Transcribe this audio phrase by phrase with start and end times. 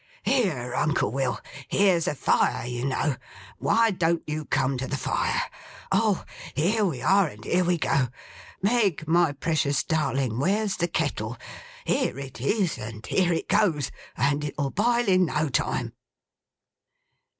[0.23, 3.17] 'Here, Uncle Will, here's a fire you know!
[3.59, 5.43] Why don't you come to the fire?
[5.91, 8.07] Oh here we are and here we go!
[8.63, 11.37] Meg, my precious darling, where's the kettle?
[11.85, 15.93] Here it is and here it goes, and it'll bile in no time!